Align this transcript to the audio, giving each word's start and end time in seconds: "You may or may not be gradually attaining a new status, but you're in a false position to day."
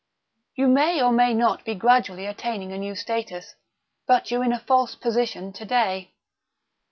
"You 0.55 0.67
may 0.67 0.99
or 0.99 1.11
may 1.11 1.31
not 1.35 1.63
be 1.63 1.75
gradually 1.75 2.25
attaining 2.25 2.71
a 2.73 2.79
new 2.79 2.95
status, 2.95 3.53
but 4.07 4.31
you're 4.31 4.43
in 4.43 4.51
a 4.51 4.57
false 4.57 4.95
position 4.95 5.53
to 5.53 5.63
day." 5.63 6.15